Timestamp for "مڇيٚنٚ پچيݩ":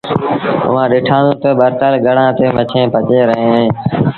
2.57-3.27